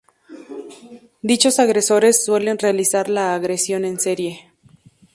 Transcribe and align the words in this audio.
Dichos 1.21 1.59
agresores 1.59 2.25
suelen 2.25 2.57
realizar 2.57 3.07
la 3.07 3.35
agresión 3.35 3.85
en 3.85 3.99
serie. 3.99 4.51